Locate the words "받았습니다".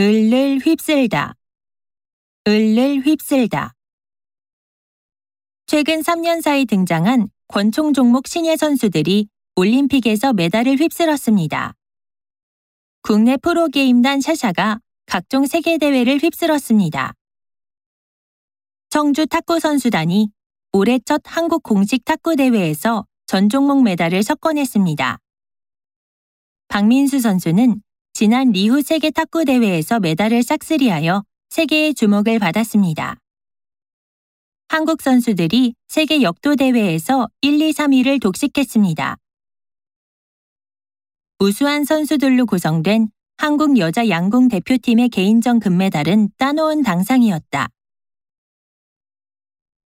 32.38-33.16